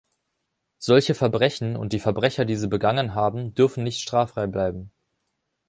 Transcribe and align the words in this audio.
Solche 0.79 1.13
Verbrechen 1.13 1.75
und 1.77 1.93
die 1.93 1.99
Verbrecher, 1.99 2.43
die 2.43 2.55
sie 2.55 2.67
begangen 2.67 3.13
haben, 3.13 3.53
dürfen 3.53 3.83
nicht 3.83 4.01
straffrei 4.01 4.47
bleiben! 4.47 4.91